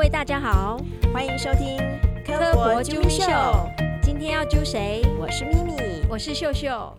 [0.00, 0.80] 位大家好，
[1.12, 1.76] 欢迎收听
[2.26, 3.22] 科博揪秀。
[4.00, 5.02] 今天要揪谁？
[5.20, 6.90] 我是咪咪，我是秀秀。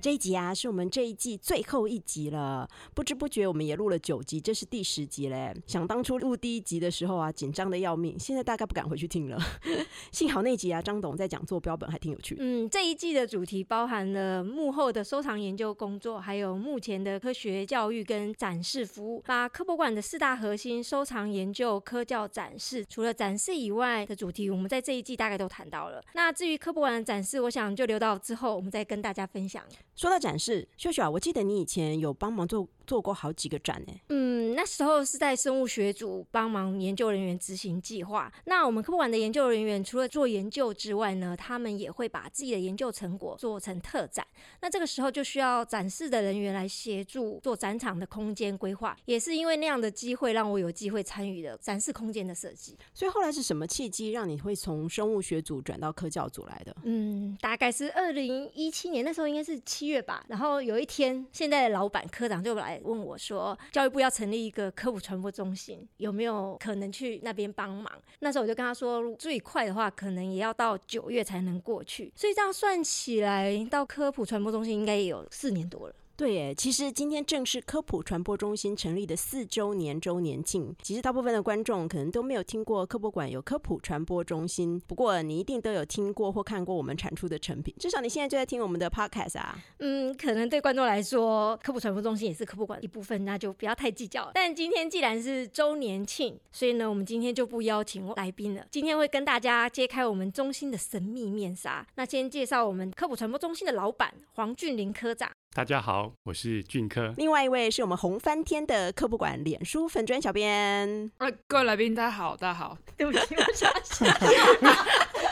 [0.00, 2.68] 这一集啊，是我们这一季最后一集了。
[2.94, 5.52] 不知不觉，我们也录了九集，这是第十集嘞。
[5.66, 9.36] 想当初录第一集的时候啊，紧张的要命，现在大概不敢回去听了。
[10.12, 12.36] 幸好那集啊，张董在讲做标本，还挺有趣。
[12.38, 26.00] 嗯，这一季的主题包含了幕后的收藏研究工作，还有目前的科学教育跟展示服务，把科博馆的四大核心收藏研究、科教、展示，除了展示以外的主题，我们在这一季大概都谈到了。
[26.14, 29.64] 那至于科博馆的展示，我想就留到之后我们再跟大家分享。
[29.98, 32.68] 说到展示，秀秀啊，我记得你以前有帮忙做。
[32.88, 33.92] 做过好几个展呢。
[34.08, 38.32] 嗯，那时候是在生物学组帮忙研究人员执行计划。
[38.46, 44.26] 那我们科博馆的研究人员除了做研究之外呢，他们也会把自己的研究成果做成特展。
[44.62, 48.96] 那这个时候就需要展示的人员来协助做展场的空间规划。
[49.04, 52.74] 也是因为那样的机会，让我有机会参与了展示空间的设计。
[52.94, 56.74] 所以后来是什么契机让你会从生物学组转到科教组来的？
[56.84, 60.24] 嗯，大概是二零一七年，那时候应该是七月吧。
[60.28, 62.77] 然后有一天，现在的老板科长就来。
[62.82, 67.92] 问我说，教育部要成立一个科普传播中心，有没有可能去那边帮忙？
[68.20, 72.12] 那时候我就跟他说，最快的话，可能也要到九月才能过去。
[72.14, 75.94] 所以这样算起来，到科普传播中心应该也有四年多了。
[76.18, 80.74] 对耶，其实今天正是科普传播中心成立的四周年周年庆。
[80.82, 87.72] 其实大部分的观众可能都没有听过科博馆有科普传播中心，不过你一定都有听过或看过我们产出的成品。
[87.78, 89.56] 至少你现在就在听我们的 podcast 啊。
[89.78, 94.32] 嗯，可能对观众来说，科普传播中心也是科博馆一部分，那就不要太计较了。
[94.34, 98.66] 但今天既然是周年庆，所以呢，我们今天就不邀请来宾了。
[98.72, 101.86] 今天会跟大家揭开我们中心的神秘面纱。
[101.94, 105.30] 那先介绍我们科普传播中心的老板黄俊林科长。
[105.54, 107.12] 大家好，我是俊科。
[107.16, 111.10] 另外一位是我们红翻天的科普馆脸书粉砖小编。
[111.18, 112.78] 呃，各位来宾，大家好，大家好。
[112.96, 114.04] 对不起，我想起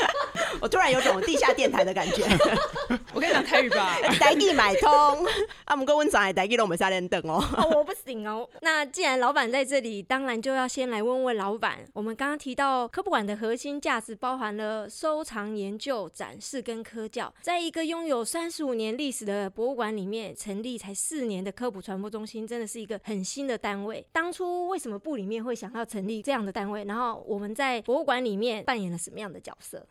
[0.66, 2.24] 我突然有种地下电台的感觉。
[3.14, 4.90] 我跟你讲台语吧，台语买通。
[4.90, 7.40] 啊，我们跟温长台语都我们三连等哦。
[7.72, 8.48] 我不行哦。
[8.62, 11.78] 那既然老板在这里，当然就要先来问问老板。
[11.92, 24.04] 我们刚刚提到科普馆的核心价值包含了收藏、研究、展示跟科教，在一个拥有三十五年历史的博物馆里面，成立才四年的科普传播中心，真的是一个很新的单位。
[24.10, 26.82] 当初为什么部里面会想要成立这样的单位？
[26.86, 29.86] 然后我们在博物馆里面扮演了什么样的角色？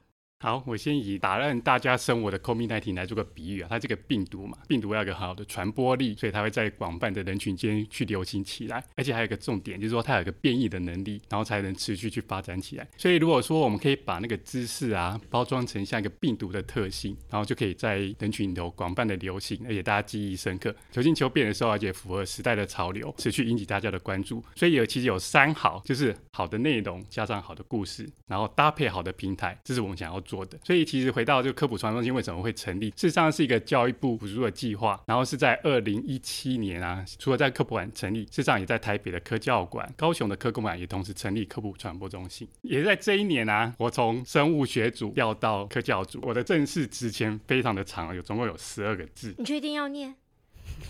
[0.46, 12.88] 好，我先以打乱大家生活的 COVID-19 来做个比喻啊，它这个病毒嘛，病毒要有个很好的传播力，所以它会在广泛的人群间去流行起来，而且还有个重点，就是说它有个变异的能力，然后才能持续去发展起来。
[12.96, 24.44] 所以如果说我们可以把那个知识啊包装成像一个病毒的特性，然后就可以在人群里头广泛的流行，而且大家记忆深刻，求新求变的时候，而且符合时代的潮流，持续引起大家的关注。
[24.54, 30.58] 所以有其实有三好，就是好的内容加上好的故事，然后搭配好的平台，这是我们想要做的。
[30.64, 42.48] 所以其实回到这个科普传播中心为什么会成立，事实上是一个教育部补助的计划，然后是在二零一七年啊，除了在科普馆成立，事实上也在台北的科教馆、高雄的科工馆也同时成立科普传播中心。
[42.64, 49.36] 也在这一年啊，我从生物学组调到科教组，我的正式职前非常的长，有总共有十二个字。
[49.38, 50.16] 你确定要念？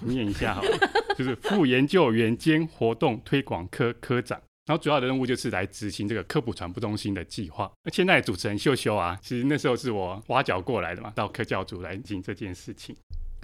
[0.01, 0.77] 念一下好了，
[1.17, 4.41] 就是副研究员兼活动推广科科长。
[4.65, 7.71] 然后主要的任务就是来执行这个科普传播中心的计划。
[7.83, 12.95] 那现在主持人秀秀啊，其实那时候是我挖角过来的嘛，到科教组来进行这件事情。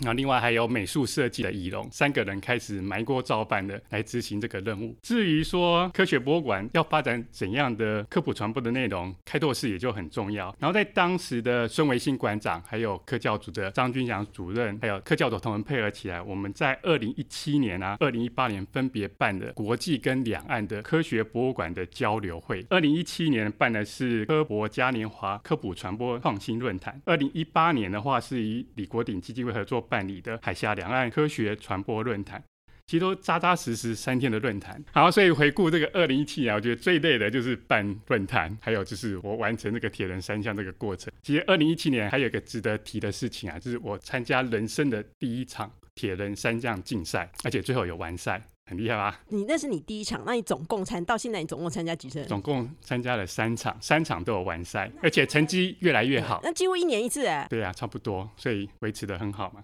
[0.03, 4.95] 那另外还有美术设计的仪龙，三个人开始埋锅造饭的来执行这个任务。
[5.03, 10.55] 至于说科学博物馆要发展怎样的科普传播的内容，开拓式也就很重要。
[10.59, 22.65] 然后在当时的孙维新馆长，还有科教组的张军祥主任，还有科教组同仁配合起来，我们在二零一七年啊，二零一八年分别办的国际跟两岸的科学博物馆的交流会。
[22.71, 26.99] 二零一七年办的是科博嘉年华科普传播创新论坛。
[27.05, 29.79] 二零一八年的话是以李国鼎基金会合作。
[29.91, 32.41] 办理的海峡两岸科学传播论坛，
[32.87, 34.81] 其实都扎扎实实三天的论坛。
[34.93, 41.11] 好，所以回顾这个二零一七年，我觉得最累的就是办论坛，还有就是我完成这个铁人三项这个过程。
[41.21, 49.19] 其实二零一七年还有一个值得提的事情啊，就是我参加人生的第一场铁人三项竞赛，而且最后有完赛，很厉害吧？
[49.27, 52.23] 你那是你第一场，那你总共参到现在你总共参加几次？
[52.25, 56.39] 总共参加了三场，三场都有完赛，而且成绩越来越好。
[56.43, 57.45] 那几乎一年一次哎。
[57.49, 59.63] 对啊，差不多，所以维持的很好嘛。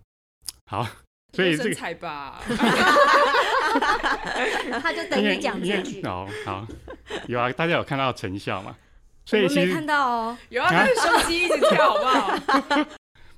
[0.67, 0.85] 好，
[1.33, 2.41] 所以这个吧，
[4.81, 6.27] 他就等你讲这句好。
[6.45, 6.67] 好，
[7.27, 8.75] 有啊，大家有看到成效吗？
[9.25, 12.85] 所以没看到哦，有啊，跟手机一直跳，好不好？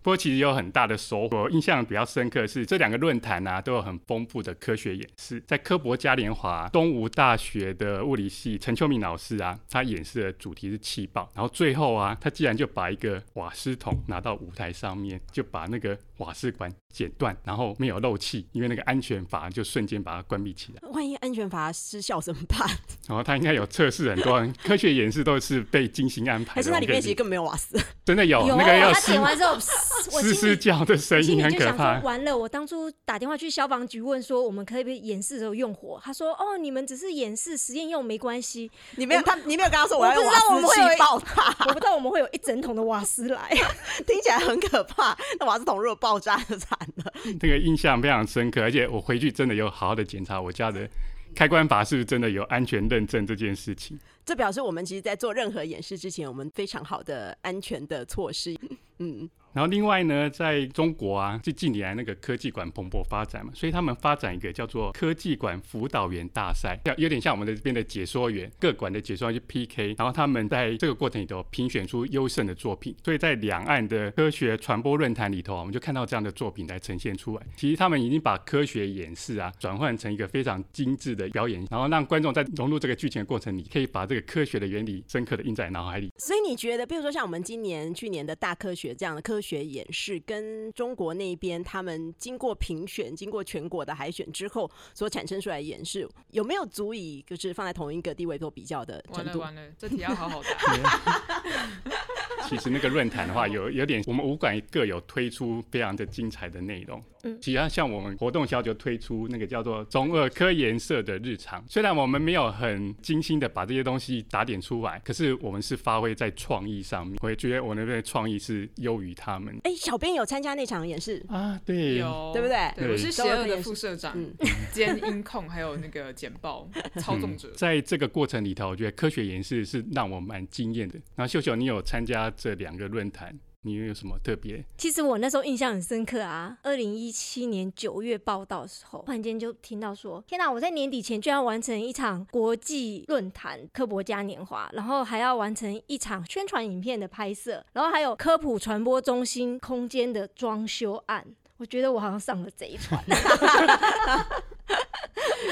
[0.01, 5.41] 不过其实有很大的收获，我印象比较深刻的是这两个论坛啊都有很丰富的科学演示。
[5.45, 20.89] 在科博嘉年华，东吴大学的物理系陈秋明老师啊，他演示的主题是气爆，然后最后啊，他竟然就把一个瓦斯桶拿到舞台上面，就把那个瓦斯管剪断，然后没有漏气，因为那个安全阀就瞬间把它关闭起来。
[20.89, 22.67] 万一安全阀失效怎么办？
[23.07, 26.55] 然后他应该有测试很多科学演示，都是被精心安排的。
[26.55, 27.77] 还是那里面其实根本没有瓦斯？
[28.05, 29.57] 真的有有那个要他剪完之后，
[30.13, 31.99] 我嘶嘶叫的声音很可心里就想说，怕。
[32.01, 35.99] 完了，我当初打电话去消防局问说，我们可以不可以演示的时候用火？
[36.03, 38.69] 他说，哦，你们只是演示实验用，没关系。
[38.95, 43.49] 你没有他，你没有跟他说我不知要用瓦斯道我们会有爆炸， 我不知道我们会有一整桶的瓦斯来。
[44.07, 45.17] 听起来很可怕。
[45.39, 47.13] 那瓦斯桶如果爆炸就惨了。
[47.39, 50.87] 这个印象非常深刻，而且我回去真的有好好的检查我家的
[51.35, 53.99] 开关阀是不是真的有安全认证这件事情。
[54.25, 58.55] 这表示我们其实，在做任何演示之前，我们非常好的安全的措施。
[58.99, 77.43] 嗯，然后另外呢，在中国啊，就近年来那个科技馆蓬勃发展嘛，所以他们发展一个叫做科技馆辅导员大赛，像有点像我们的这边的解说员，各馆的解说员去 PK，然后他们在这个过程里头评选出优胜的作品，所以在两岸的科学传播论坛里头啊，我们就看到这样的作品来呈现出来。
[77.55, 86.11] 其实他们已经把科学演示啊转换成一个非常精致的表演，然后让观众在融入这个剧情的过程里，可以把这个科学的原理深刻的印在脑海里。
[86.17, 99.39] 所以你觉得，比如说像我们今年、去年的大科学这样的科学演示，跟中国那边他们经过评选、经过全国的海选之后所产生出来的演示，有没有足以就是放在同一个地位做比较的程度？
[99.39, 101.43] 完了完了，这题要好好答。
[102.47, 106.99] 其实那个论坛的话，有有点我们武馆各有推出非常的精彩的内容。
[107.23, 117.17] 嗯其他像我们活动小就推出那个叫做中二科研社的日常，虽然我们没有很精心的把这些东西打点出来，可是我们是发挥在创意上面。
[117.21, 121.59] 我也觉得我那边的创意是优于他们哎、小编有参加那场演示，啊。
[121.65, 124.33] 对，有对不对对，我是邪恶的副社长嗯，
[124.71, 126.69] 兼音控，还有那个简报
[127.01, 127.51] 操纵者。
[127.51, 130.95] 在这个过程里头，我觉得科学演示是让我蛮惊艳的。
[131.17, 134.65] 然后秀秀，你有参加这两个论坛，你有什么特别？
[134.77, 140.51] 其实我那时候印象很深刻啊，二零一七年九月报道的时候，突然间就听到说，天哪！
[140.51, 151.23] 我在年底前就要完成一场国际论坛科博嘉年华，然后还要完成一场宣传影片的拍摄，然后还有科普传播中心空间的装修案。
[151.57, 153.03] 我觉得我好像上了贼船，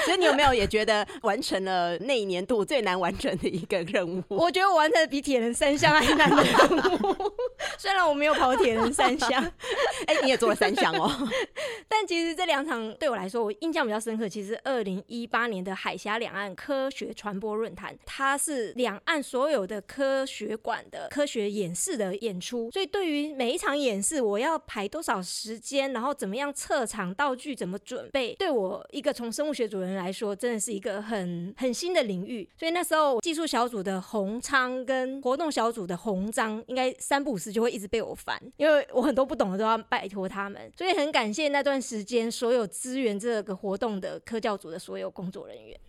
[0.05, 4.23] 所以你有没有也觉得完成了那一年度最难完成的一个任务？
[4.29, 7.15] 我觉得我完成的比铁人三项还难的任务。
[7.77, 9.43] 虽然我没有跑铁人三项，
[10.07, 11.29] 哎、你也做了三项哦。
[11.87, 14.27] 但其实这两场对我来说，我印象比较深刻。
[14.27, 32.47] 其实二零一八年的海峡两岸科学传播论坛，它是两岸所有的科学馆的科学演示的演出，所以对于每一场演示，我要排多少时间，然后怎么样测场，道具怎么准备，对我一个从生物学主任来说，真的是一个很很新的领域。
[32.57, 45.79] 所以那时候技术小组的红昌跟活动小组的红章，应该三不五时就会一直被我烦，因为我很多不懂的都要拜托他们，所以很感谢那段时间所有支援这个活动的科教组的所有工作人员。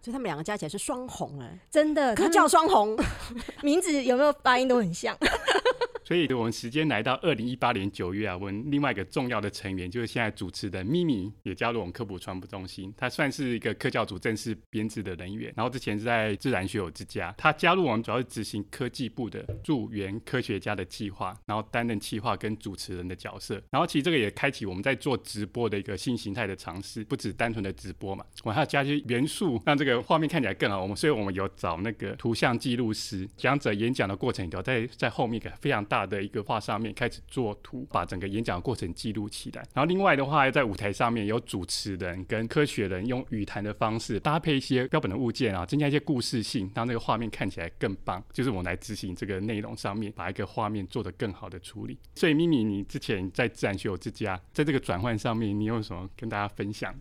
[0.00, 2.96] 所以他们两个加起来是双红哎、真的，科教双红。
[3.62, 5.16] 名字有没有发音都很像。
[6.08, 30.80] 所以我们时间来到二零一八年九月啊，我们另外一个重要的成员就是现在主持的咪咪也加入我们科普传播中心，他算是一个科教组正式编制的人员，然后之前是在自然学友之家，他加入我们主要是执行科技部的助援科学家的计划，然后担任企划跟主持人的角色，然后其实这个也开启我们在做直播的一个新形态的尝试，不止单纯的直播嘛，我还要加些元素，让这个画面看起来更好。
[30.80, 39.62] 我们所以我们有找那个图像记录师，讲者演讲的过程里头，在在后面一个非常大大的一个画上面开始做图，把整个演讲过程记录起来。
[39.74, 48.22] 然后另外的话，在舞台上面有主持人跟科学人用语谈的方式搭配一些标本的物件啊，增加一些故事性，让这个画面看起来更棒。
[48.32, 51.98] 就是我们来执行这个内容上面，把一个画面做得更好的处理。
[52.14, 56.94] 所以咪咪，你之前在自然学友之家，在这个转换上面，你有什么跟大家分享？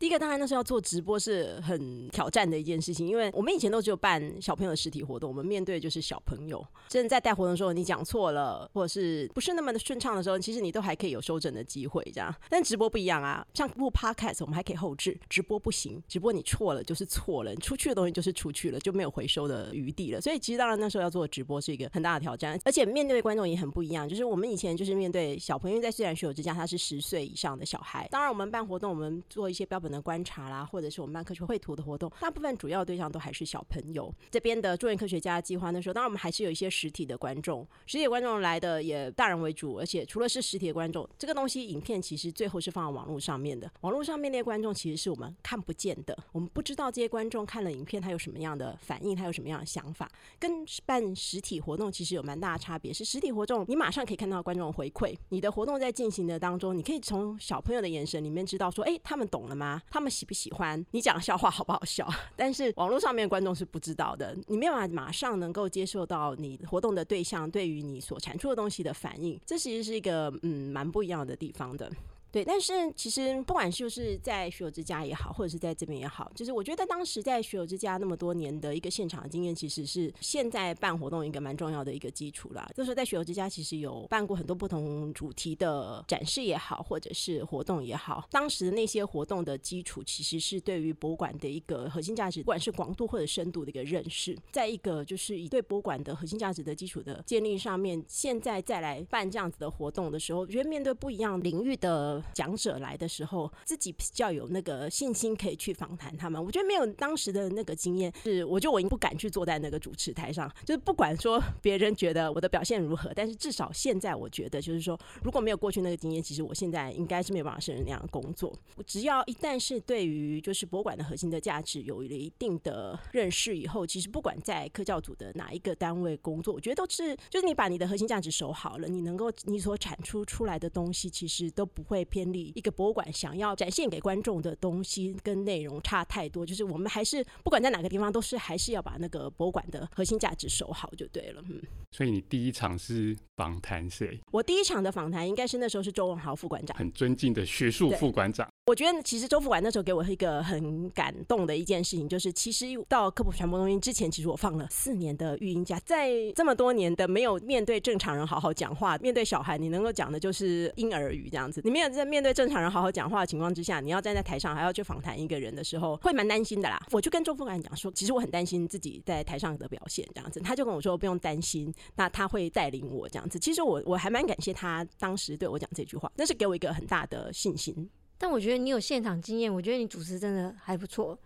[0.00, 6.66] 第一个当然那时候要做直播是很挑战的一件事情，因为我们以前都只有办小朋友的实体活动，我们面对的就是小朋友。
[6.88, 12.34] 真的在带活动的时候，你讲错了，或者是不是那么的顺畅的时候，其实你都还可以有修正的机会，这样。
[12.48, 20.20] 但直播不一样啊，像录 podcast 我们还可以后置，直播不行，直播你错了就是错了，你出去的东西就是出去了，就没有回收的余地了。
[20.22, 24.08] 所以其实当然那时候要做直播是一个很大的挑战，而且面对的观众也很不一样。
[24.08, 34.12] 就是我们以前就是面对小朋友，在虽然学友之家他是十岁以上的小孩，当然我们办活动，我们做一些标本能观察啦，或者是我们办科学绘图的活动，大部分主要对象都还是小朋友。
[34.30, 43.70] 这边的助研科学家计划那时候，当然我们还是有一些实体的观众，实体观众来的也大人为主，而且除了是实体的观众，这个东西影片其实最后是放在网络上面的。
[43.80, 52.92] 网络上面那些观众其实是我们看不见的，我们不知道这些观众看了影片他有什么样的反应，他有什么样的想法，跟办实体活动其实有蛮大的差别。
[52.92, 59.79] 是实体活动，你马上可以看到观众回馈，你的活动在进行的当中，你可以从小朋友的眼神里面知道说，哎，他们懂了吗？
[59.88, 62.08] 他们喜不喜欢你讲笑话好不好笑？
[62.36, 71.90] 但是网络上面观众是不知道的，你没有办法马上能够接受到你活动的对象对于你所产出的东西的反应，这其实是一个嗯蛮不一样的地方的。
[72.32, 82.70] 对，但是其实不管就是在学友之家也好，或者是在这边也好，就是我觉得当时在学友之家那么多年的一个现场经验，其实是现在办活动一个蛮重要的一个基础啦。
[82.74, 94.38] 就是在学友之家，其实有办过很多不同主题的展示也好，或者是活动也好，当时那些活动的基础，其实是对于博物馆的一个核心价值，不管是广度或者深度的一个认识。
[94.52, 102.19] 在一个就是以对博物馆的核心价值的基础的建立上面，现在再来办这样子的活动的时候，我觉得面对不一样领域的。
[102.32, 106.42] 讲者来的时候，自己比较有那个信心可以去访谈他们。
[106.42, 110.50] 我觉得没有当时的那个经验，是我觉得我已经不敢去坐在那个主持台上。
[110.64, 118.52] 就是不管说别人觉得我的表现如何，但是至少现在我觉得，就是说如果没有过去那个经验，其实我现在应该是没有办法胜任那样的工作。
[118.76, 132.52] 我只要一旦是对于就是博物馆的核心的价值有了一定的认识以后，其实不管在科教组的哪一个单位工作，我觉得都是就是你把你的核心价值守好了，你能够你所产出出来的东西，其实都不会偏离。
[132.54, 141.42] 一个博物馆想要展现给观众的东西跟内容差太多，就是我们还是不管在哪个地方，都是还是要把那个博物馆的核心价值守好就对了。
[141.48, 141.62] 嗯，
[141.92, 144.20] 所以你第一场是访谈谁？
[144.32, 148.46] 我第一场的访谈应该是那时候是周文豪副馆长，很尊敬的学术副馆长。
[148.66, 166.80] 我觉得其实周副馆那时候给我一个很感动的一件事情，就是其实到科普传播中心之前，其实我放了四年的育婴假，在这么多年的没有面对正常人好好讲话，面对小孩你能够讲的就是婴儿语这样子，你没有在面对正常人好好讲话的情况之下，你要站在台上还要去访谈一个人的时候，会蛮担心的啦。
[166.92, 173.38] 我就跟周副馆讲说，其实我很担心自己在台上的表现这样子，他就跟我说不用担心，那他会带领我这样子。
[173.38, 177.90] 其实我我还蛮感谢他当时对我讲这句话，那是给我一个很大的信心。
[178.16, 181.18] 但我觉得你有现场经验，我觉得你主持真的还不错。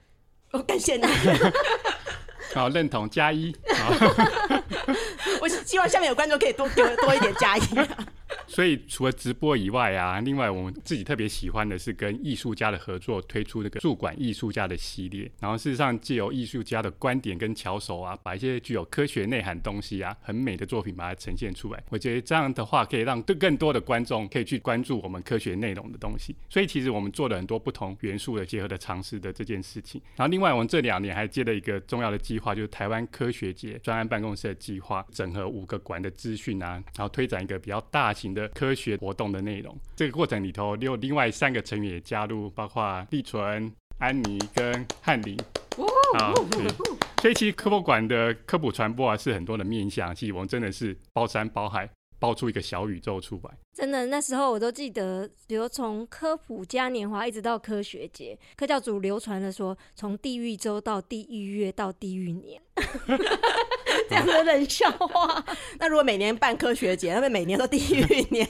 [0.50, 1.04] 我感谢你。
[2.52, 3.54] 好，认同加一。
[5.40, 7.62] 我希望下面有观众可以多给我多一点加一。
[8.54, 15.28] 所以除了直播以外啊，另外我们自己特别喜欢的是跟艺术家的合作，推出那个驻馆艺术家的系列。
[15.40, 21.82] 然后事实上，借由艺术家的观点跟巧手啊，把一些具有科学内涵东西啊，很美的作品把它呈现出来。
[21.88, 26.36] 我觉得这样的话，可以让更更多的观众可以去关注我们科学内容的东西。
[26.48, 30.00] 所以其实我们做了很多不同元素的结合的尝试的这件事情。
[30.16, 38.34] 然后另外我们这两年还接了一个重要的计划，就是台湾科学节专案办公室的计划，整合五个馆的资讯啊，然后推展一个比较大型。
[38.34, 45.36] 的科学活动的内容，这个过程里头有另外三个成员也加入，包括立纯、安妮跟翰林。
[46.18, 46.32] 啊，
[47.20, 53.50] 所以其实科博馆的科普传播啊，是很多的面向，其实我们真的是包山包海，包出一个小宇宙出来。
[53.72, 62.60] 真的，那时候我都记得，比如从科普嘉年华一直到科学节，科教组流传的说，从地狱周到地狱月到地狱年。
[64.08, 65.44] 这样的冷笑话。
[65.78, 68.48] 那如果每年办科学节，那么每年都地狱年，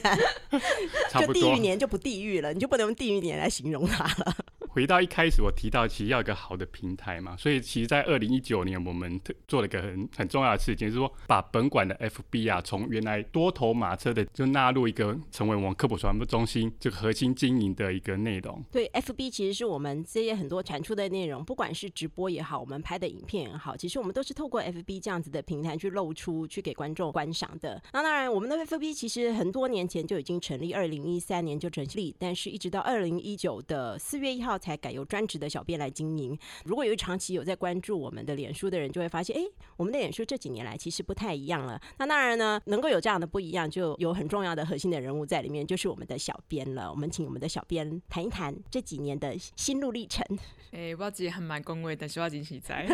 [1.19, 4.35] 就地狱年就不地狱了，你就不能用地狱年来形容它了。
[4.75, 9.17] 回到一开始我提到，其实要一个好的平台嘛，所以其实，在二零一九年，我们
[9.47, 18.61] 做了一个很很重要的事情，就是说把本馆的 FB 啊，从原来多头马车的，就纳入一个成为我们科普传播中心这个核心经营的一个内容。
[18.69, 27.81] 对，FB 其实是我们这些很多产出的内容，不管是直播也好，我们拍的影片也好，其实我们都是透过 FB 这样子的平台去露出，去给观众观赏的。
[27.93, 34.59] 那当然，我们的 FB 其实很多年前就已经成立，二零一三年就成立，但是一直到二零一九的四月一号。
[34.65, 36.35] 才改由专职的小编来经营。
[36.63, 39.41] 如果有长期有在关注我们的脸书的人，就会发现，哎，
[39.77, 41.79] 我们的脸书这几年来其实不太一样了。
[41.99, 46.89] 那当然呢，能够有这样的不一样，就有很重要的核心的人物在里面，就是我们的小编了。
[46.89, 50.25] 我们请我们的小编谈一谈这几年的心路历程。
[50.71, 52.87] 哎，我自己很蛮恭维，但是我惊喜在。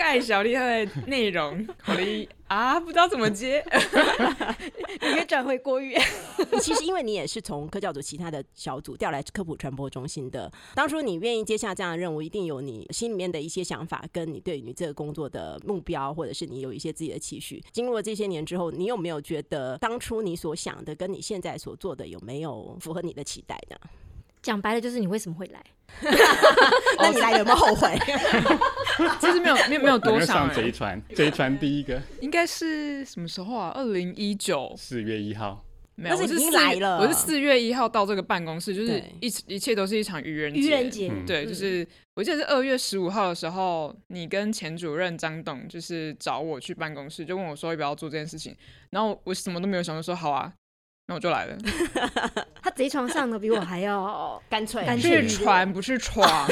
[0.00, 3.62] 盖小厉害的内容， 好的啊，不知道怎么接，
[5.02, 5.94] 你可以转回国语。
[6.58, 17.62] 其实因为你也是从科教组其他的小组调来科普传播中心的，当初你愿意接下这样的任务，一定有你心里面的一些想法，跟你对你这个工作的目标，或者是你有一些自己的期许。
[17.70, 23.76] 经过这些年之后，你有没有觉得当初你所想的跟你现在所做的有没有符合你的期待呢？
[24.42, 25.60] 讲白了就是你为什么会来？
[26.98, 27.98] 那你来有没有后悔？
[29.20, 31.02] 其实没有没有没有多想上贼欸，船？
[31.14, 33.72] 贼船第一个应该是什么时候啊？
[33.74, 35.64] 二零一九四月一号，
[35.96, 48.56] 没有，但是已经我是四来了我是四月一号到这个办公室，就是一一切都是一场愚人愚人节，嗯对，就是我记得是二月十五号的时候，你跟前主任张董就是找我去办公室，就问我说要不要做这件事情，
[48.90, 50.52] 然后我什么都没有想，就说好啊，
[51.08, 51.58] 那我就来了。
[52.70, 56.24] 他贼床上的比我还要干脆干脆是船不是床。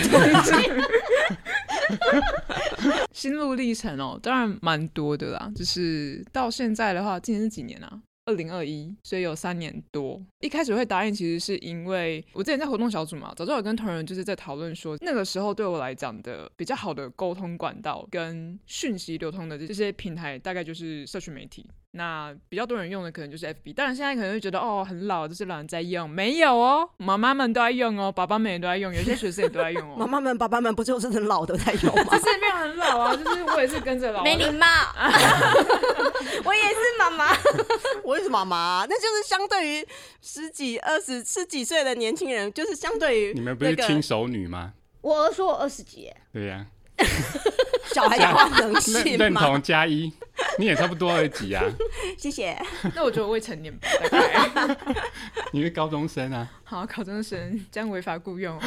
[3.12, 5.50] 心路历程哦，当然蛮多的啦。
[5.54, 8.00] 就是到现在的话，今年是几年啊？
[8.28, 10.20] 二零二一，所以有三年多。
[10.40, 21.66] 一开始会答应，其实是因为我之前在活动小组嘛，早就有跟同仁就是在讨论说，那个时候对我来讲的比较好的沟通管道跟讯息流通的这些平台，大概就是社群媒体。
[21.92, 29.96] 那比较多人用的可能就是 FB，当然现在可能会觉得哦很老，这是老人在用，没有哦，妈妈们都在用哦，爸爸们也都在用，有些学生也都在用哦。
[29.98, 32.18] 妈妈们、爸爸们不就是很老的在用吗 就？
[32.18, 34.66] 是没有很老啊，就是我也是跟着老没礼貌。
[36.44, 37.34] 我也是妈妈，
[38.04, 39.86] 我妈妈，那就是相对于
[40.22, 44.72] 十几、二十、十几岁的年轻人，就是相对于你们不是那个亲手女吗？
[45.00, 46.66] 我儿说我二十几，对呀、
[47.92, 49.24] 小孩的话能认信吗？
[49.24, 50.12] 认同加一，
[50.58, 51.64] 你也差不多二十几啊，
[52.16, 52.56] 谢谢。
[52.94, 54.76] 那我觉得我未成年吧，大概。
[55.52, 58.62] 你是高中生啊，好，高中生这样违法雇佣、哦，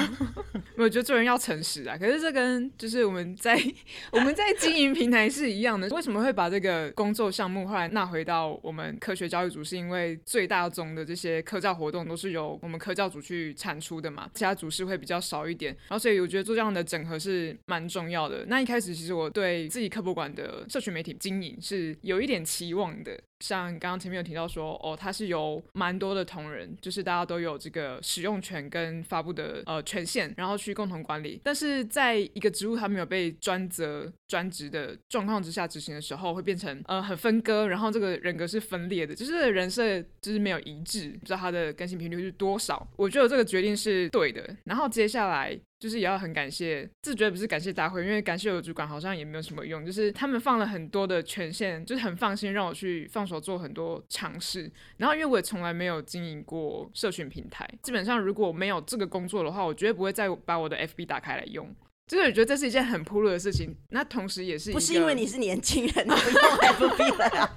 [0.78, 1.96] 我觉得做人要诚实啊。
[1.98, 3.58] 可是这跟就是我们在
[4.12, 5.88] 我们在经营平台是一样的。
[5.90, 9.62] 为什么会把这个工作项目后来纳回到我们科学教育组？
[9.64, 15.72] 是因为最大宗的这些科教活动都是由我们科教组去产出的嘛，其他组是会比较少一点。
[15.88, 18.44] 然后所以我觉得做这样的整合是蛮重要的。
[18.48, 23.20] 那一开始其实我对自己科博馆的社群媒体经营是有一点期望的。
[23.40, 31.42] 像刚刚前面有提到说，哦，它是由蛮多的同仁，就是大家都有这个使用权跟发布的呃权限，然后去共同管理。
[31.44, 42.88] 但是在一个职务它没有被专责专职的状况之下执行的时候，会变成呃很分割，然后这个人格是分裂的，就是人设就是没有一致，不知道它的更新频率是多少。
[42.96, 44.56] 我觉得这个决定是对的。
[44.66, 54.72] 然后接下来就是也要很感谢，自觉不是感谢大会，因为感谢我的主管好像也没有什么用，就是他们放了很多的权限，就是很放心让我去放手做很多尝试。
[54.98, 61.76] 然后因为我也从来没有经营过社群平台，基本上如果没有这个工作的话，我绝对不会再把我的 FB 打开来用。
[62.12, 67.50] 就是我觉得这是一件很铺路的事情，那同时也是不是因为你是年轻人，你不用 FB 了呀。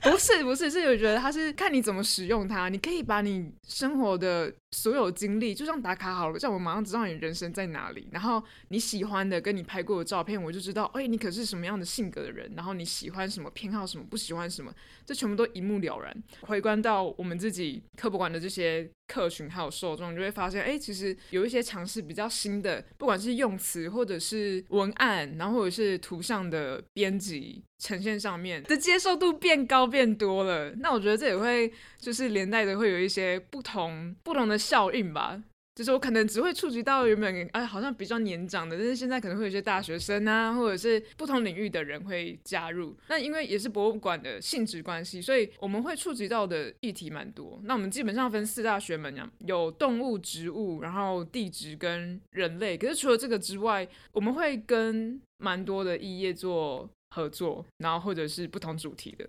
[0.00, 2.68] 不是 不是，是我觉得它是看你怎么使用它。
[2.68, 8.08] 你可以把你生活的所有经历，就像打卡好了，像我马上知道你人生在哪里。
[8.12, 12.48] 然后你喜欢的跟你拍过的照片，我就知道，哎，你可是什么样的性格的人。
[12.54, 14.72] 然后你喜欢什么，偏好什么，不喜欢什么，
[15.04, 16.22] 这全部都一目了然。
[16.42, 30.70] 回观到我们自己科博馆的这些客群还有受众，你就会发现，哎，其实有一些尝试比较新的，不管是用词或者是文案，然后或者是图像的编辑呈现上面的接受度变高变多了。
[30.76, 35.42] 那我觉得这也会就是连带的会有一些不同不同的效应吧。
[35.78, 42.96] 就是我可能只会触及到原本哎好像比较年长的，但是现在可能会有一些大学生啊，或者是不同领域的人会加入。
[43.06, 47.60] 那因为也是博物馆的性质关系，所以我们会触及到的议题蛮多。
[47.62, 52.76] 那我们基本上分四大学门呀，有动物、植物，然后地质跟人类。
[52.76, 59.24] 可是除了这个之外，我们会跟蛮多的异业做合作，然后或者是不同主题的。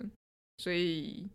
[0.57, 1.27] 所以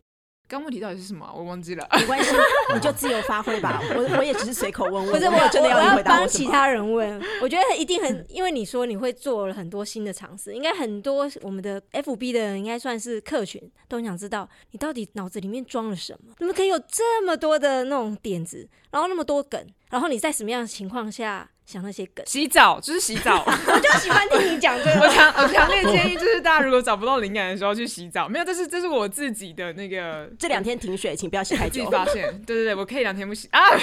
[0.46, 1.88] 刚问题到底是什么啊、我忘记了。
[1.92, 2.30] 没关系，
[2.74, 3.80] 你就自由发挥吧。
[3.96, 6.28] 我我也只是随口问问，不是我真的要回答帮。
[6.28, 22.26] 其他人问，我觉得一定很，因为你说你会做了很多新的尝试，应该很多我们的 FB 的人应该算是客群，都很想知道你到底脑子里面装了什么，怎么可以有这么多的那种点子，然后那么多梗，然后你在什么样的情况下想那些梗？
[22.26, 25.08] 洗澡就是洗澡， 我就喜欢听你讲这个 我个。
[25.14, 31.74] 强我强烈建议就是大家如果找不到灵感的时候去洗澡，没有，这是这是我自己的那个这两天停水，请不要洗太久。
[31.74, 33.60] 自己发现，对对对，我可以两天不洗啊，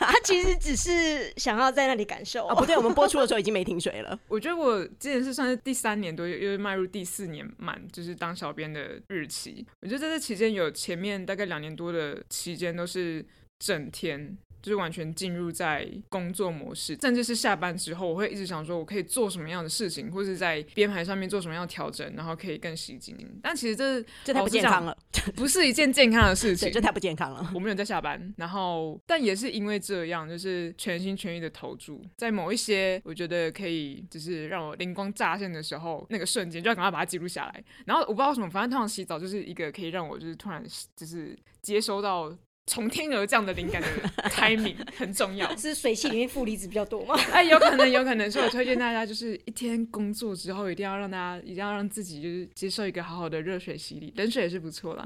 [0.00, 4.18] 他其实只是想要在那里感受哦，不对，我们播出的时候已经没停水了。
[4.26, 9.64] 我觉得我之前是算是第三年多，又又迈入第四年满，就是当小编的日期。
[9.82, 13.24] 我觉得在这期间有前面大概两年多的期间都是
[13.60, 14.36] 整天。
[14.60, 23.16] 就是完全进入在工作模式，甚至是下班之后，我会一直想说，我可以做什么样的事情，或是在编排上面做什么样的调整，然后可以更吸睛。
[23.40, 24.96] 但其实这这太不健康了，
[25.36, 26.80] 不是一件健康的事 对，情这。
[26.88, 27.50] 太不健康了。
[27.54, 37.64] 我没有在下班，然后但也是因为这样，就是全心全意的投注，在某一些我觉得可以就是让我灵光乍现的时候，那个瞬间就要赶快把它记录下来。
[37.84, 40.64] 然后我不知道为什么，反正通常洗澡就是一个可以让我就是突然
[40.96, 42.34] 就是接收到
[42.68, 43.88] 从天而降的灵感的
[44.28, 45.56] timing 很重要。
[45.56, 47.18] 是水系里面负离子比较多吗？
[47.32, 55.04] 哎，有可能，有可能，所以我推荐大家，就是一天工作之后，一定要让大家，一定要让自己就是接受一个好好的热水洗礼，冷水也是不错啦。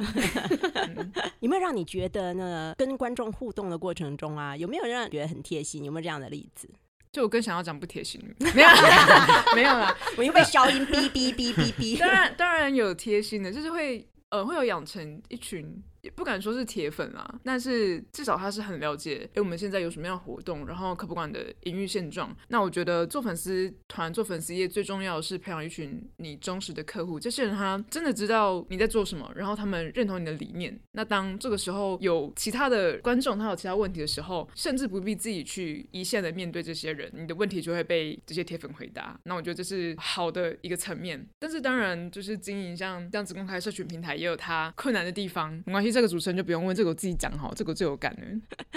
[1.41, 2.75] 有没有让你觉得呢？
[2.77, 5.85] 跟观众互动的过程中啊，有没有让你觉得很贴心？
[5.85, 6.69] 有没有这样的例子？
[7.13, 8.21] 就我更想要讲不贴心，
[8.55, 11.99] 没有啦，没有啦，我又被消音哔哔哔哔哔。
[11.99, 15.83] 当然，当然有贴心的，就是会呃，会有养成一群。
[16.03, 22.37] 也不敢说是铁粉啦，但是至少他是很了解，哎，我们现在有什么样的活动，然后科普馆的营运现状。
[22.49, 30.77] 那我觉得做粉丝团、做粉丝业最重要的是培养一群你忠实的客户，这些人他真的知道你在做什么，然后他们认同你的理念。
[30.91, 39.17] 那当这个时候有其他的观众他有其他问题的时候，甚至不必自己去一线的面对这些人，你的问题就会被这些铁粉回答。
[39.23, 41.25] 那我觉得这是好的一个层面。
[41.39, 45.92] 但是当然，就是经营像这样子公开社群平台，也有它困难的地方，没关系。
[45.93, 48.23] 这个主持人就不用问，这个我自己讲好，这个最有感的。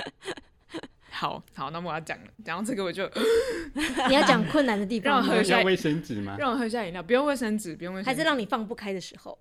[1.10, 3.10] 好好，那么我要讲了，讲到这个我就
[4.10, 6.36] 你要讲困难的地方，让我喝一下卫生纸吗？
[6.38, 9.40] 让我喝一下饮料，不用卫生纸，不用卫生纸，还是让你放不开的时候。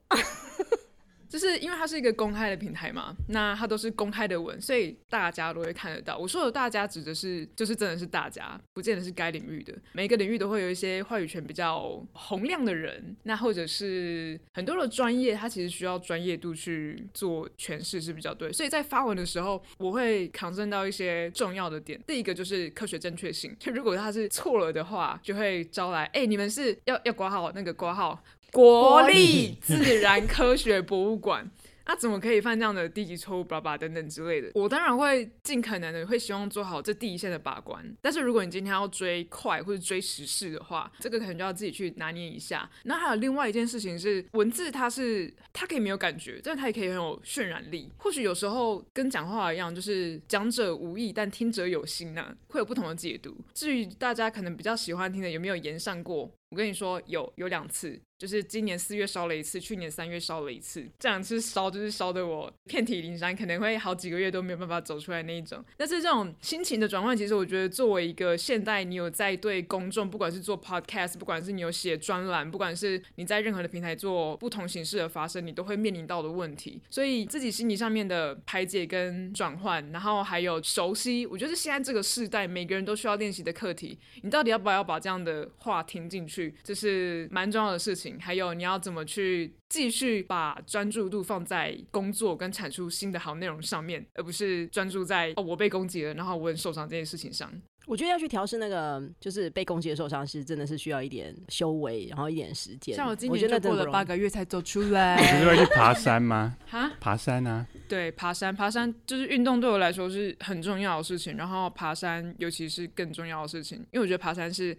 [1.35, 6.17] 就是因为它是一个公开的平台嘛，那它都是公开的文，所以大家都会看得到。
[6.17, 9.75] 我说的大家指的是，就是真的是大家，不见得是该领域的。
[9.95, 18.53] 每个领域都会有一些话语权比较洪亮的人，那或者是很多的专业，它其实需要专业度去做诠释是比较对。
[18.53, 22.01] 所以在发文的时候，我会抗争到一些重要的点。
[22.07, 28.23] 第一个就是科学正确性，就如果它是错了的话，就会招来，哎，你们是要要挂号那个挂号。
[28.55, 31.51] 国立自然科学博物馆。
[31.87, 34.51] 那怎么可以犯这样的低级错误，叭叭等等之类的？
[34.55, 37.85] 我当然会尽可能的会希望做好这第一线的把关。
[38.01, 42.67] 但是如果你今天要追快或者追时事的话，这个可能就要自己去拿捏一下。
[42.85, 47.93] 那还有另外一件事情是，文字它是它可以没有感觉，但它也可以很有渲染力。
[47.99, 53.37] 或许有时候跟讲话一样，就是讲者无意，但听者有心呐，会有不同的解读。
[53.53, 56.31] 至于大家可能比较喜欢听的，有没有延上过？
[56.51, 65.63] 我跟你说，有有两次，就是今年四月烧了一次，去年三月烧了一次，这两次烧就是烧的我遍体鳞伤，可能会好几个月都没有办法走出来那一种。
[65.77, 76.81] 但是这种心情的转换，其实我觉得作为一个现代，你有在对公众，不管是做 podcast，不管是你有写专栏，不管是你在任何的平台做不同形式的发声，你都会面临到的问题。
[76.91, 83.99] 所以自己心理上面的排解跟转换，然后还有熟悉，我觉得现在这个时代每个人都需要练习的课题。
[84.23, 86.55] 你到底要不要把这样的话听进去？
[86.63, 97.51] 这是蛮重要的事情，还有你要怎么去继续把专注度放在工作跟产出新的好内容上面，而不是专注在哦我被攻击了，然后我很受伤这件事情上。
[97.87, 102.97] 我觉得要去调试那个就是被攻击的受伤，是真的是需要一点修为，然后一点时间。
[102.97, 105.21] 像我今年就过了八个月才走出来。
[105.21, 106.57] 你是会去爬山吗？
[106.67, 107.67] 哈，爬山啊？
[107.87, 114.75] 对，爬山，爬山就是运动对我来说是很重要的事情，然后爬山尤其是更重要的事情，因为我觉得爬山是。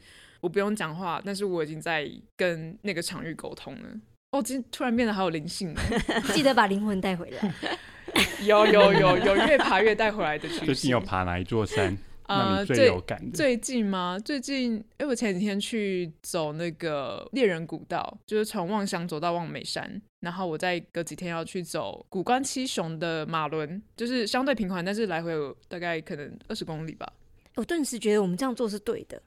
[0.45, 3.89] 我不用讲话，但是我已经在跟那个场域沟通了。
[4.29, 5.81] 哦，今突然变得好有灵性了，
[6.35, 7.53] 记得把灵魂带回来。
[8.45, 10.65] 有有有有，越爬越带回来的趋势。
[10.69, 11.97] 最近有爬哪一座山？
[12.27, 13.35] 呃，最有感的？
[13.35, 14.19] 最近吗？
[14.23, 27.11] 最近，哎，我前几天去走那个猎人古道，就是从望乡走到望美山，然后我再隔几天要去走古关七雄的马轮，就是相对平缓，但是来回有大概可能二十公里吧。
[27.55, 29.19] 我顿时觉得我们这样做是对的。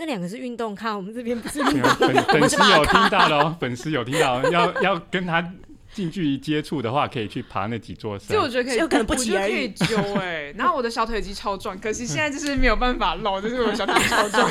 [0.00, 1.90] 那两个是运动咖，我们这边不是运动。
[1.98, 5.46] 粉 粉丝有听到的哦，粉丝有听到，要要跟他
[5.92, 8.28] 近距离接触的话，可以去爬那几座山。
[8.34, 9.52] 就我觉得可以，有可能不急而已。
[9.52, 14.50] 可以揪哎， 然后我的小腿已经超壮，可惜现在就是没有办法露，就是我的小腿超壮。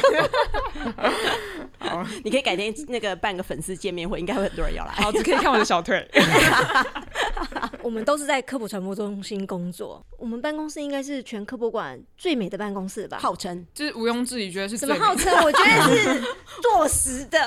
[1.80, 4.92] 好，你可以改天那个办个粉丝见面会，应该会很多人要来。
[4.92, 6.08] 好，只可以看我的小腿。
[7.90, 13.18] 我们都是在科普传播中心工作，我们办公室应该是全科博馆最美的办公室吧？
[13.18, 15.34] 号称就是毋庸置疑，觉得是什么号称？
[15.44, 16.22] 我觉得是
[16.62, 17.40] 坐实的，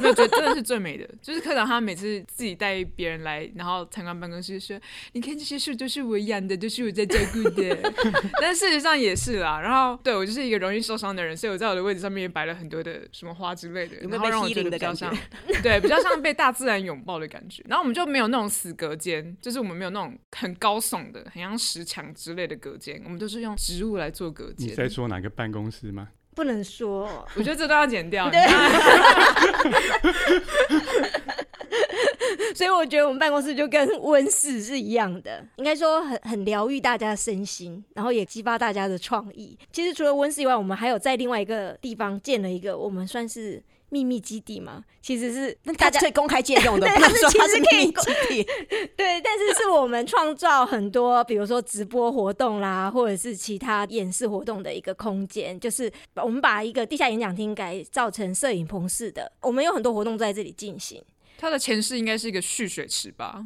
[0.00, 1.06] 没有觉得真的是最美的。
[1.20, 4.80] 就是科长他每次自己带别人来，然后参观办公室说
[5.12, 7.92] ：“你看这些树都是我养的，都是我在照顾的。
[8.40, 9.60] ”但事实上也是啦。
[9.60, 15.14] 然后对我就是一个容易受伤的人，所以我在我的位置上面也摆了很多的什么花之类的，然后让我觉得比较像
[15.62, 17.62] 对比较像被大自然拥抱的感觉。
[17.68, 19.81] 然后我们就没有那种死隔间，就是我们。
[19.82, 24.68] 没有那种很高耸的、很像石墙之类的隔间，我们都是用植物来做隔间。
[24.68, 26.10] 你在说哪个办公室吗？
[26.36, 28.30] 不能说，我觉得这都要剪掉。
[32.54, 39.58] 所以我觉得我们办公室就跟温室是一样的，应该说很很疗愈大家的身心，然后也激发大家的创意。
[39.72, 43.60] 其实除了温室以外，我们还有在另外一个地方建了一个我们算是。
[43.92, 44.82] 秘密基地吗？
[45.02, 48.42] 其实是大家可以公开借用的，对 不能说它是它是其实可以秘密基地。
[48.96, 61.04] 对，但是是我们创造很多，比如说直播活动啦，或者是其他演示活动的一个空间，就是我们把一个地下演讲厅改造成摄影棚式的，我们有很多活动在这里进行。
[61.36, 63.44] 它的前世应该是一个蓄水池吧？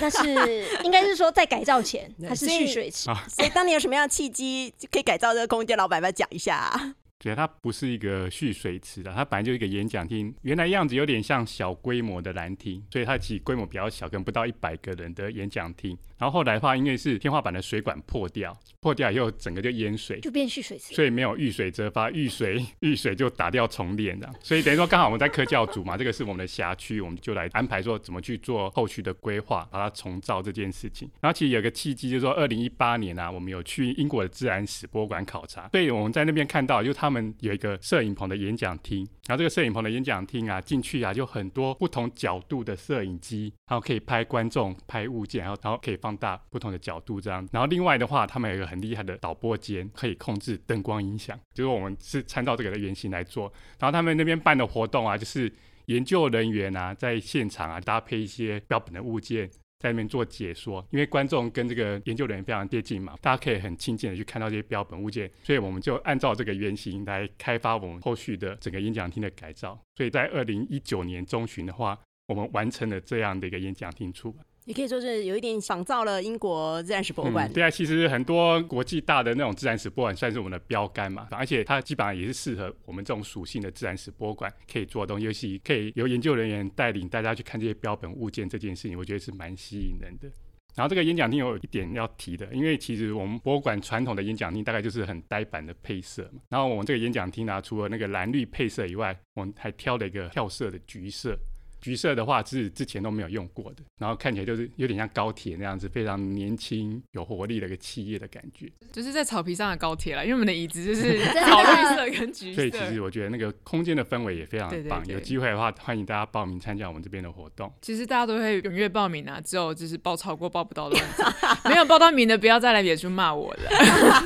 [0.00, 3.10] 但是 应该是说在改造前，它是蓄水池。
[3.28, 5.76] 所以当年有什么样的契机可以改造这个空间？
[5.76, 6.94] 老板要讲一下啊？
[7.22, 15.96] 对，它不是一个蓄水池的，它本来就是一个演讲厅，原来样子有点像小规模的兰厅，所以它其实规模比较小，可能不到一百个人的演讲厅。
[16.22, 31.10] 然后后来的话，因为是天花板的水管破掉，破掉以后整个就淹水，就变蓄水池，所以没有遇水则发，遇水 遇水就打掉重练的，所以等于说刚好我们在科教组嘛，这个是我们的辖区，我们就来安排说怎么去做后续的规划，把它重造这件事情。
[31.20, 47.48] 然后其实有个契机，就是说二零一八年啊，我们有去英国的自然史博物馆考察，所以我们在那边看到，就他们有一个摄影棚的演讲厅，然后这个摄影棚的演讲厅啊，进去啊就很多不同角度的摄影机，然后可以拍观众、拍物件，然后然后可以放大不同的角度这样。
[47.52, 53.44] 然后另外的话，他们有一个很厉害的导播间，可以控制灯光音响，就是我们是参照这个的原型来做。
[53.78, 55.52] 然后他们那边办的活动啊，就是
[55.86, 59.48] 研究人员啊在现场啊搭配一些标本的物件。
[59.82, 69.76] 在那边做解说，因为观众跟这个研究人员非常接近嘛，大家可以很亲近的去看到这些标本物件，所以我们就按照这个原型来开发我们后续的整个演讲厅的改造。
[69.96, 74.44] 所以在二零一九年中旬的话，我们完成了这样的一个演讲厅出版。
[74.64, 77.52] 也可以说是有一点仿造了英国自然史博物馆嗯。
[77.52, 90.30] 对啊，其实很多国际大的那种自然史博物馆算是我们的标杆嘛，而且它基本上也是适合我们这种属性的自然史博物馆可以做的东西，尤其可以由研究人员带领大家去看这些标本物件这件事情，我觉得是蛮吸引人的。
[90.74, 101.36] 然后这个演讲厅有一点要提的，因为其实我们博物馆传统的演讲厅大概就是很呆板的配色嘛，然后我们这个演讲厅呢、除了那个蓝绿配色以外，我们还挑了一个跳色的橘色。
[101.82, 108.70] 橘色的话是之前都没有用过的，然后看起来就是有点像高铁那样子，非常年轻、有活力的一个企业的感觉。
[108.92, 112.78] 就是在草皮上的高铁了，因为我们的椅子就是 草绿色跟橘色所以其。
[112.92, 114.78] 实我觉得那个空间的氛围也非常棒。
[114.78, 117.72] 对对对有机会的话，欢迎大家报名参加我们这边的活动。
[117.80, 121.22] 其实大家都会踊跃报名啊，只有就是报超过报不到的问题。
[121.68, 123.70] 没有报到名的，不要再来脸书骂我了。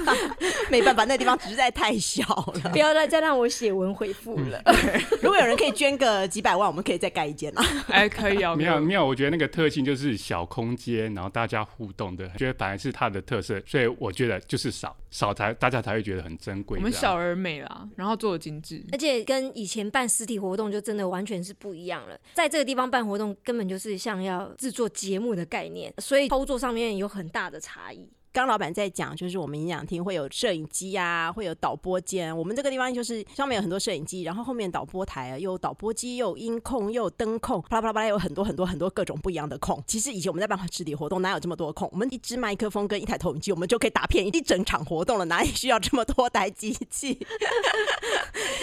[0.69, 2.71] 没办法，那地方实在太小了。
[2.73, 4.61] 不要再再让我写文回复了。
[5.23, 7.63] 如果有人可以捐个几百万，我们可以再盖一间啦。
[7.89, 13.61] 哎，可以哦，没有没有，我觉得那个特性就是小空间，然后大家互动的，觉得反而是它的特色。
[13.67, 16.79] 所以我觉得就是少少才大家才会觉得很珍贵。
[16.79, 18.83] 我们小而美啦，然后做的精致。
[18.93, 22.19] 而且跟以前办实体活动就真的完全是不一样了。
[22.35, 28.09] 在这个地方办活动，根本就是像要制作节目的概念，所以操作上面有很大的差异。
[28.37, 32.37] 刚老板在讲，就是我们营养厅会有摄影机啊，会有导播间。
[32.37, 39.83] 我们这个地方就是上面有很多摄影机，然后后面导播台啊，又有导播机，又有音控，又有灯控，啪啦啪啦啪啦，有很多很多很多各种不一样的控。
[39.87, 41.88] 其实以前我们在办实体活动，哪有这么多控？
[41.90, 47.18] 我们一支麦克风跟一台投影机，我们就可以打片一整场活动了，哪里需要这么多台机器？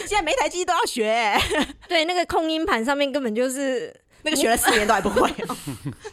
[0.06, 1.36] 现在每台机器都要学、
[1.90, 5.28] 对，那个控音盘上面根本就是那个学了四年都还不会、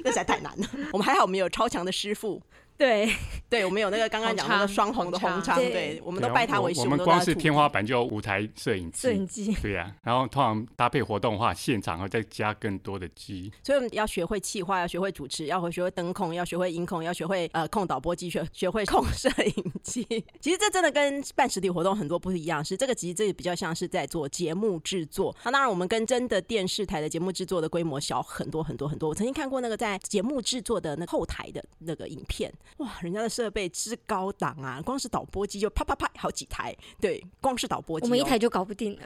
[0.02, 0.66] 那实在太难了。
[0.94, 2.40] 我们还好，我们有超强的师傅。
[2.80, 3.14] 对，
[3.50, 6.80] 对，我们有那个刚刚讲那个双红的红昌，对对，我们都拜他为师。
[6.80, 9.52] 我我们光是天花板就有五台摄影摄影机。
[9.60, 13.52] 对呀、然后通常搭配活动的话，现场会再加更多的机。
[13.62, 20.02] 所以我们要学会企划，要学会主持，要会学会灯控，要学会音控，要学会呃控导播机，学学会控摄影机。
[20.40, 25.36] 其实这真的跟办实体活动很多不一样，是这个其实这个比较像是在做节目制作。
[25.44, 29.10] 那当然，我们跟真的电视台的节目制作的规模小很多很多很多。
[29.10, 39.02] 我曾经看过那个在节目制作的那后台的那个影片，哇，人家的设备之高档啊，光是导播机就啪啪啪好几台，对，光是导播机、哦， 我们一台就搞不定了。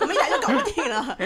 [0.00, 1.18] 我们一台就搞不定了。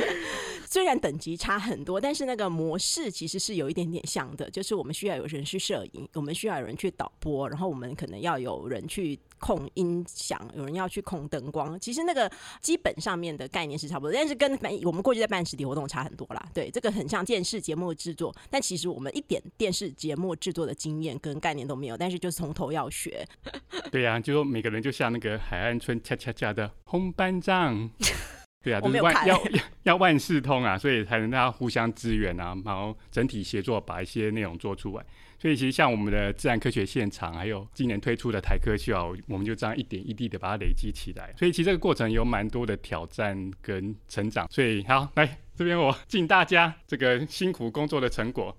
[0.70, 11.80] 虽然等级差很多，但是那个模式其实是有一点点像的，就是我们需要有人去摄影，我们需要有人去导播，然后我们可能要有人去控音响，有人要去控灯光。
[11.80, 16.48] 其实那个基本上面的概念是差不多，但是跟我们过去在办实体活动差很多啦。
[16.52, 23.26] 对，这个很像电视节目制作，但其实我们一点电视节目制作的经验跟概念都没有，但是就是从头要学。
[23.90, 27.90] 对呀、就说每个人就像那个海岸村恰恰恰的红班长。
[28.62, 35.04] 对啊，就是万要要要万事通啊，所以才能大家互相支援啊，然后整体协作把一些内容做出来。
[35.38, 41.32] 所以其实像我们的自然科学现场，还有今年推出的台科秀啊，我们就这样一点一滴的把它累积起来。
[41.38, 44.48] 所以其实这个过程有蛮多的挑战跟成长。
[44.50, 48.56] 所以好，来这边我敬大家这个辛苦工作的成果。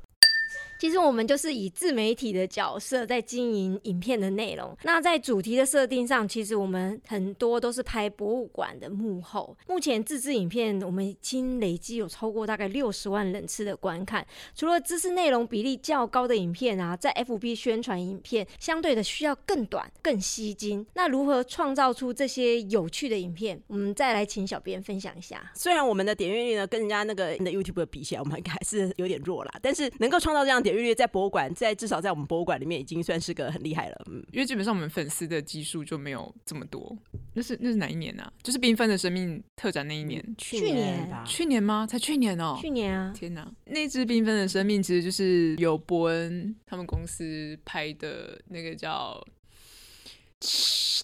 [0.80, 4.76] 其实我们就是以自媒体的角色在经营影片的内容。
[4.84, 9.56] 那在主题的设定上，其实我们很多都是拍博物馆的幕后。
[9.68, 14.26] 目前自制影片，我们已经累积有超过大概六十万人次的观看。
[14.56, 20.86] 除了知识内容比例较高的影片啊，在 FB 宣传影片相对的需要更短、更吸睛。
[20.94, 23.62] 那如何创造出这些有趣的影片？
[23.68, 25.52] 我们再来请小编分享一下。
[25.54, 34.05] 虽然我们的点阅率呢跟人家那个的 YouTube 比起来，我们还是有点弱啦，但是能够创造这样点阅率，在博物馆，在至少在我们博物馆里面，已经算是个很厉害了。
[34.10, 36.95] 嗯，因为基本上我们粉丝的基数就没有这么多。
[37.34, 38.32] 那是那是哪一年啊？
[38.43, 41.23] 就是缤纷的生命特展那一年，去年吧。
[41.25, 41.88] 去年吗？
[41.88, 42.58] 才去年哦。
[42.62, 43.12] 去年啊！
[43.15, 49.25] 天哪，那只缤纷的生命其实就是由伯恩他们公司拍的那个叫。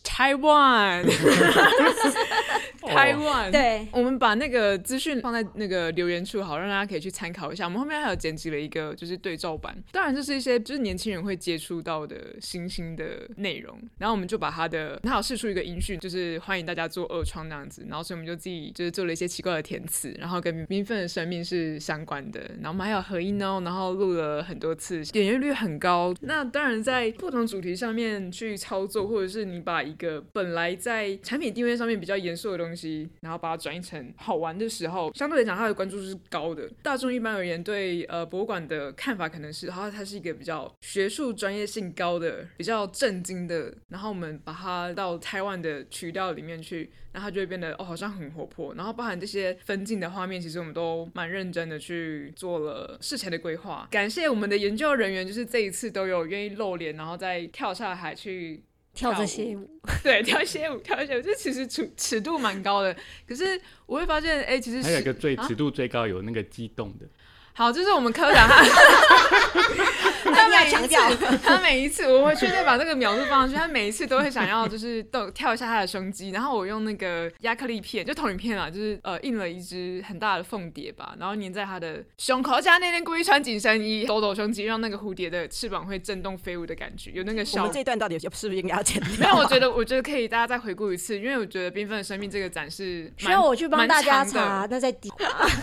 [0.02, 1.04] Taiwan，
[2.88, 7.66] 台湾，对，我们把那个资讯放在那个留言处，好让大家可以去参考一下。
[7.66, 13.78] 我们后面还有剪辑了一个就是对照版，当然这是一些就是年轻人会接触到的新兴的内容。
[13.98, 17.86] 然后我们就把他的，他有试出一个音讯，就是欢迎大家做二创那样子。
[17.90, 22.40] 然后所以我们就自己就是做了一些奇怪的填词，然后跟缤纷的生命是相关的。
[22.62, 26.14] 然后我们还有合音哦，然后录了很多次，点阅率很高。
[26.22, 32.75] 那当然在不同主题上面去操作，或者是你把一个本来在产品定位上面比较严肃的东西，
[33.22, 36.70] 然后把它转译成好玩的时候，相对来讲它的关注度是高的。
[36.82, 43.74] 大众一般而言对呃博物馆的看法可能是，它它是一个比较学术专业性高的、比较震惊的。
[43.90, 48.74] 然后我们把它到台湾的曲调里面去，那它就会变得哦好像很活泼。
[48.76, 53.88] 然后包含这些分镜的画面，其实我们都蛮认真的去做了事前的规划。
[53.90, 58.64] 感谢我们的研究人员，就是这一次都有愿意露脸，然后再跳下海去。
[58.96, 59.70] 跳这些舞，
[60.02, 62.96] 对，跳一些舞，跳一些舞，这其实尺尺度蛮高的。
[63.28, 67.06] 可是我会发现，哎，其实还有一个最尺度最高，有那个激动的。
[67.54, 68.64] 好，这是我们科长，他
[70.34, 73.56] 他每一次， 他每一次，我会确定把这个描述放上去。
[73.56, 82.54] 他每一次都会想要就是动跳一下他的胸肌，然后我用那个亚克力片，就投影片啊，就是呃印了一只很大的凤蝶吧，然后粘在他的胸口。
[82.54, 87.62] 而且他那天故意穿紧身衣，抖抖胸肌，让那个蝴蝶的翅膀会震动飞舞的感觉，有那个效。
[87.62, 89.12] 我们这段到底是不是应该要剪掉？
[89.22, 95.12] 但我觉得，我觉得可以 大家再回顾一次，因为我觉得缤纷的生命这个展示需要我去帮大家查，那在底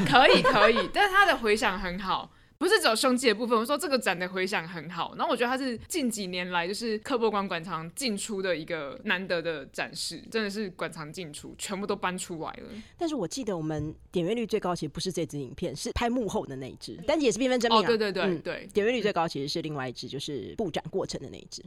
[0.08, 1.72] 可以可以，但是它的回响。
[1.72, 2.30] 很好，
[2.62, 3.58] 不是只有胸肌的部分。
[3.58, 12.70] 我说这个展的回响很好，然后我觉得它是近几年来就是科博馆馆藏进出的一个难得的展示，真的是馆藏进出全部都搬出来了。
[12.96, 17.80] 但是我记得我们点阅率最高其实不是这支影片，是拍幕后的那一支，但也是缤纷真命。
[17.80, 21.60] 哦，对对对对，点阅率最高其实是另外一支，就是布展过程的那一支。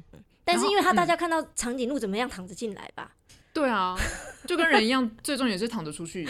[0.46, 3.12] 但是因为他大家看到长颈鹿怎么样躺着进来吧？
[3.52, 3.98] 对啊，
[4.48, 6.26] 就跟人一样，最终也是躺着出去。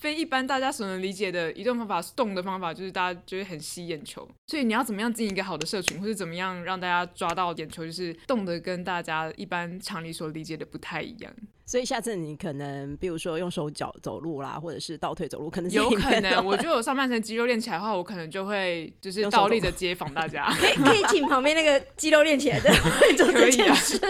[0.00, 4.26] 非一般大家所能理解的移动方法，动的方法就是大家就会很吸眼球。
[4.46, 11.30] 所以你要怎么样经营一个好的社群，或者怎么样让大家抓到眼球，就是动的跟大家一般常理所理解的不太一样。
[11.66, 16.44] 所以下次你可能，比如说用手脚走路啦，或者是倒退走路，可能有可能。
[16.44, 20.50] 我觉得我上半身肌肉练起来的话，我可能就会就是倒立着接访大家。
[20.58, 22.72] 可以可以请旁边那个肌肉练起来的
[23.18, 24.00] 做这件事。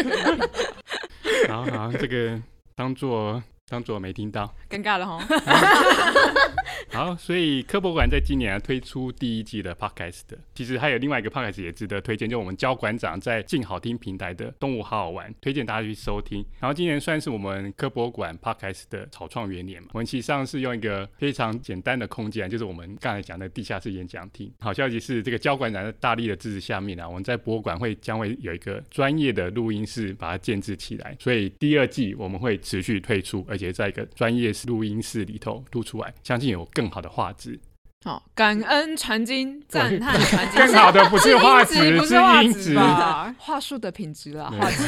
[1.51, 2.41] 好好，这个
[2.77, 3.43] 当做。
[3.71, 5.25] 当做没听到，尴尬了哈。
[6.93, 10.23] 好，所以科博馆在今年啊推出第一季的 podcast，
[10.55, 16.45] 其实还有另外一个 podcast 也值得推荐，就我们焦馆长在静好听平台的动物好好玩，推荐大家去收听。
[16.59, 24.53] 然后今年算是我们科博馆 podcast 的草创元年嘛，我们其实上是用一个非常简单的空间，就是我们刚才讲的地下室演讲厅。
[24.61, 37.61] 好消息是，这个焦馆长在大力的支持下面啊，我们在博物馆会将会有一个专业的录音室把它建制起来，所以第二季我们会持续推出，而且在一个专业录音室里头录出来，相信有更好的画质。
[38.03, 40.59] 好，感恩传经，赞叹传经。
[40.59, 43.35] 更好的不是画质，是音质吧？
[43.39, 44.83] 话术的品质啦，画质。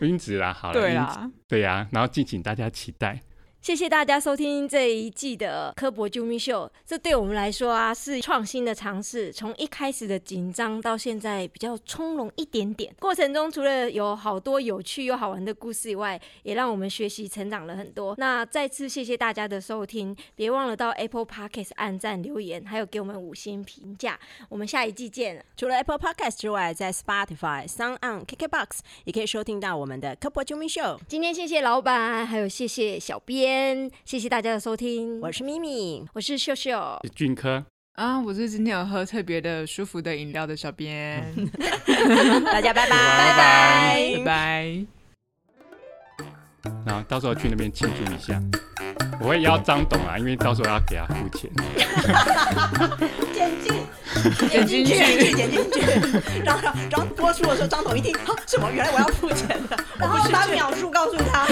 [0.06, 3.18] 音质啦，好了，对呀，对呀，然后敬请大家期待。
[3.64, 6.70] 谢谢大家收听这一季的科博救命秀。
[6.84, 9.32] 这对我们来说啊，是创新的尝试。
[9.32, 12.94] 从一开始的紧张，到现在比较从容一点点。
[13.00, 18.14] 过程中除了有好多有趣又好玩的故事以外，也让我们学习成长了很多。
[18.18, 24.20] 那再次谢谢大家的收听，别忘了到 Apple Podcast 按赞留言，还有给我们五星评价。
[24.50, 25.42] 我们下一季见。
[25.56, 31.00] 除了 Apple Podcast 之外，在 Spotify、Sound On、KKBox 也可以收听到我们的科博救命秀。
[31.08, 33.53] 今天谢谢老板，还有谢谢小编。
[34.04, 37.64] 谢谢大家的收听，我是咪咪，我是秀秀，俊科
[37.94, 41.24] 啊，我是今天有喝特别的舒服的饮料的小编，
[42.44, 44.86] 大家拜拜拜拜拜拜，
[46.86, 48.40] 然后到时候去那边庆祝一下。
[49.20, 51.50] 我会邀张董啊，因为到时候要给他付钱。
[53.32, 53.72] 剪进，
[54.48, 55.80] 剪进去剪进去，剪进去。
[56.44, 58.70] 然后，然后播出的时候，张董一听，啊，什么？
[58.72, 61.46] 原来我要付钱的，然后把秒数告诉他。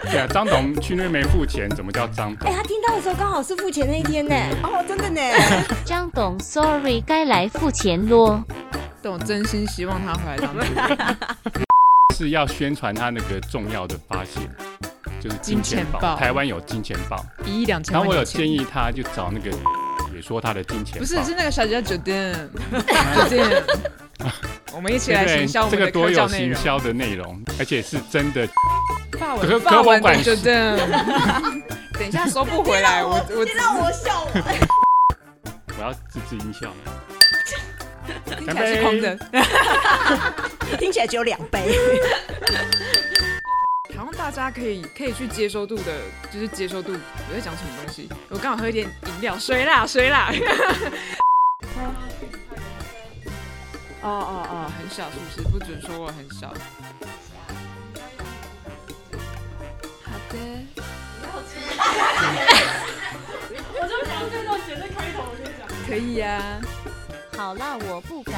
[0.10, 2.56] 对啊，张董去那边没付钱，怎么叫张董哎、董？
[2.56, 4.34] 他听到的时候刚好是付钱那一天呢。
[4.62, 5.20] 哦，真的呢。
[5.84, 8.42] 张董，sorry，该来付钱咯。
[9.02, 11.16] 但我真心希望他回来当主任。
[12.16, 14.42] 是要宣传他那个重要的发现，
[15.20, 15.98] 就是金钱豹。
[15.98, 19.50] 金钱豹台湾有金钱豹，一亿两千然后我有建议他就找那个
[20.14, 21.00] 也说他的金钱豹。
[21.00, 22.32] 不是是那个小姐酒店，
[23.16, 23.62] 酒店。
[24.74, 26.28] 我们一起来对行销我们的这个多有。
[26.28, 28.46] 行销的内容，而且是真的。
[29.18, 30.76] 法可文法文的可我管酒店。
[31.96, 34.30] 等一下收不回来，我我先让我笑我。
[35.78, 36.72] 我要自制音效。
[38.36, 39.16] 听起来是空的。
[40.76, 41.78] 听起来只有两杯。
[43.96, 45.92] 好像大家可以可以去接收度的，
[46.32, 46.90] 就是接收度。
[46.92, 48.08] 我在讲什么东西？
[48.28, 50.32] 我刚好喝一点饮料，水啦水啦。
[54.04, 55.48] 哦哦哦，很小是不是？
[55.48, 56.48] 不准说我很小。
[60.02, 60.36] 好的。
[61.18, 61.50] 不要吃。
[63.72, 66.60] 我就想这段写在开头，我跟你讲可以呀、
[67.34, 68.34] 好啦，我不敢。